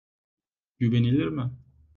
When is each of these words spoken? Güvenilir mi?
Güvenilir 0.79 1.27
mi? 1.27 1.51